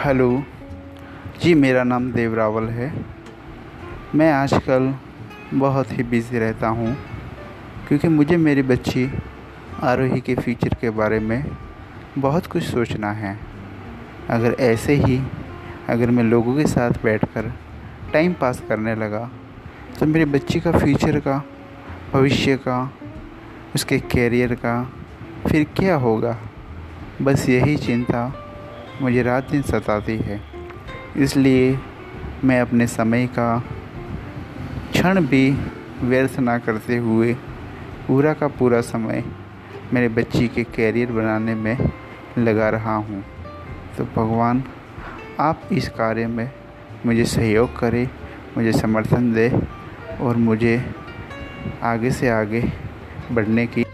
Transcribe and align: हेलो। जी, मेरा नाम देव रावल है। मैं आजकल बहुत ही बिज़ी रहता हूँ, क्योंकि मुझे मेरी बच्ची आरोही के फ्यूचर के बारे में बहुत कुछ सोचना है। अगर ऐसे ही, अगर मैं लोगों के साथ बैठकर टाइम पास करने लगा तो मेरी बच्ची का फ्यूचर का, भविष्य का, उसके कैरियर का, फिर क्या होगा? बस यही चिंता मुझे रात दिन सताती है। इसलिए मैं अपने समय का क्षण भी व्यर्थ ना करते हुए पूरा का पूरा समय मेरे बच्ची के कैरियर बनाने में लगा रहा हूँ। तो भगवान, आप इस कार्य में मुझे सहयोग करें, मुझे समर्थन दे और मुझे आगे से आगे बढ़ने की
हेलो। 0.00 0.28
जी, 1.42 1.52
मेरा 1.54 1.82
नाम 1.84 2.10
देव 2.12 2.34
रावल 2.34 2.68
है। 2.68 2.86
मैं 4.14 4.30
आजकल 4.32 4.94
बहुत 5.54 5.92
ही 5.92 6.02
बिज़ी 6.02 6.38
रहता 6.38 6.68
हूँ, 6.68 6.94
क्योंकि 7.88 8.08
मुझे 8.08 8.36
मेरी 8.36 8.62
बच्ची 8.62 9.06
आरोही 9.82 10.20
के 10.20 10.34
फ्यूचर 10.34 10.74
के 10.80 10.90
बारे 10.90 11.18
में 11.20 11.44
बहुत 12.18 12.46
कुछ 12.46 12.62
सोचना 12.62 13.12
है। 13.12 13.36
अगर 14.30 14.56
ऐसे 14.62 14.94
ही, 14.94 15.20
अगर 15.88 16.10
मैं 16.10 16.24
लोगों 16.24 16.56
के 16.56 16.66
साथ 16.66 17.02
बैठकर 17.04 17.52
टाइम 18.12 18.32
पास 18.32 18.62
करने 18.68 18.94
लगा 18.94 19.30
तो 19.98 20.06
मेरी 20.06 20.24
बच्ची 20.26 20.60
का 20.60 20.72
फ्यूचर 20.72 21.20
का, 21.20 21.42
भविष्य 22.12 22.56
का, 22.58 22.82
उसके 23.74 23.98
कैरियर 24.08 24.54
का, 24.54 24.82
फिर 25.48 25.66
क्या 25.76 25.96
होगा? 25.96 26.38
बस 27.22 27.48
यही 27.48 27.76
चिंता 27.78 28.32
मुझे 29.00 29.22
रात 29.22 29.50
दिन 29.50 29.62
सताती 29.62 30.16
है। 30.16 30.40
इसलिए 31.16 31.78
मैं 32.44 32.60
अपने 32.60 32.86
समय 32.86 33.26
का 33.26 33.58
क्षण 34.92 35.20
भी 35.26 35.50
व्यर्थ 36.02 36.38
ना 36.38 36.58
करते 36.58 36.96
हुए 36.96 37.34
पूरा 38.08 38.32
का 38.32 38.48
पूरा 38.48 38.80
समय 38.80 39.24
मेरे 39.92 40.08
बच्ची 40.08 40.48
के 40.48 40.64
कैरियर 40.64 41.12
बनाने 41.12 41.54
में 41.54 41.76
लगा 42.38 42.68
रहा 42.68 42.94
हूँ। 42.94 43.24
तो 43.98 44.04
भगवान, 44.04 44.62
आप 45.40 45.68
इस 45.72 45.88
कार्य 45.88 46.26
में 46.26 46.50
मुझे 47.06 47.24
सहयोग 47.24 47.78
करें, 47.78 48.08
मुझे 48.56 48.72
समर्थन 48.72 49.32
दे 49.32 49.50
और 50.20 50.36
मुझे 50.36 50.82
आगे 51.82 52.10
से 52.10 52.28
आगे 52.28 52.62
बढ़ने 53.32 53.66
की 53.66 53.84